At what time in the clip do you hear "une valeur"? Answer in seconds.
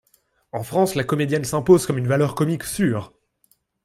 1.99-2.33